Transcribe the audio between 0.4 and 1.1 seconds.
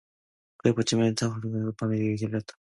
그는 봇짐